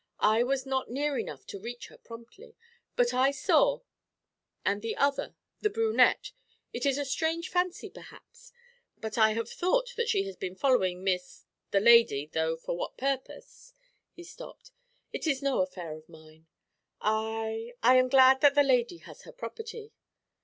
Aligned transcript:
I 0.25 0.41
was 0.41 0.65
not 0.65 0.89
near 0.89 1.15
enough 1.19 1.45
to 1.45 1.59
reach 1.59 1.89
her 1.89 1.97
promptly; 1.99 2.55
but 2.95 3.13
I 3.13 3.29
saw 3.29 3.81
and 4.65 4.81
the 4.81 4.97
other 4.97 5.35
the 5.59 5.69
brunette, 5.69 6.31
it 6.73 6.87
is 6.87 6.97
a 6.97 7.05
strange 7.05 7.49
fancy, 7.49 7.87
perhaps, 7.87 8.51
but 8.97 9.19
I 9.19 9.33
have 9.33 9.47
thought 9.47 9.93
that 9.97 10.09
she 10.09 10.23
had 10.25 10.39
been 10.39 10.55
following 10.55 11.03
Miss 11.03 11.45
the 11.69 11.79
lady, 11.79 12.25
though 12.25 12.57
for 12.57 12.75
what 12.75 12.97
purpose' 12.97 13.75
He 14.15 14.23
stopped. 14.23 14.71
'It 15.13 15.27
is 15.27 15.43
no 15.43 15.61
affair 15.61 15.93
of 15.95 16.09
mine. 16.09 16.47
I 16.99 17.73
I 17.83 17.97
am 17.97 18.09
glad 18.09 18.41
that 18.41 18.55
the 18.55 18.63
lady 18.63 18.97
has 19.05 19.21
her 19.21 19.31
property.' 19.31 19.93